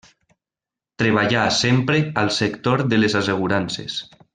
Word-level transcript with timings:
Treballà 1.03 1.43
sempre 1.59 2.01
al 2.25 2.35
sector 2.41 2.87
de 2.95 3.03
les 3.05 3.19
assegurances. 3.23 4.05